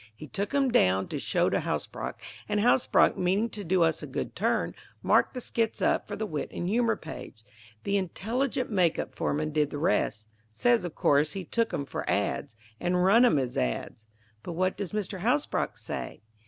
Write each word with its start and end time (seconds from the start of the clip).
He 0.15 0.25
took 0.25 0.51
'em 0.55 0.71
down 0.71 1.07
to 1.09 1.19
show 1.19 1.51
to 1.51 1.59
Hasbrouck, 1.59 2.19
and 2.49 2.59
Hasbrouck, 2.59 3.17
meaning 3.17 3.51
to 3.51 3.63
do 3.63 3.83
us 3.83 4.01
a 4.01 4.07
good 4.07 4.35
turn, 4.35 4.73
marked 5.03 5.35
the 5.35 5.41
skits 5.41 5.79
up 5.79 6.07
for 6.07 6.15
the 6.15 6.25
'Wit 6.25 6.49
and 6.51 6.67
Humor' 6.67 6.95
page. 6.95 7.43
The 7.83 7.97
intelligent 7.97 8.71
make 8.71 8.97
up 8.97 9.13
foreman 9.13 9.51
did 9.51 9.69
the 9.69 9.77
rest: 9.77 10.27
says 10.51 10.85
of 10.85 10.95
course 10.95 11.33
he 11.33 11.45
took 11.45 11.71
'em 11.71 11.85
for 11.85 12.03
ads. 12.09 12.55
and 12.79 13.05
run 13.05 13.25
'em 13.25 13.37
as 13.37 13.55
ads." 13.55 14.07
"But 14.41 14.53
what 14.53 14.75
does 14.75 14.91
Mr. 14.91 15.19
Hasbrouck 15.19 15.77
say?" 15.77 16.21